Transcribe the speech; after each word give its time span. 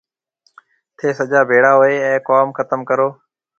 ٿَي 0.97 1.07
سجا 1.19 1.41
ڀيڙا 1.49 1.71
هوئي 1.79 1.95
اَي 2.05 2.13
ڪوم 2.27 2.47
ختم 2.57 2.79
ڪرون۔ 2.89 3.11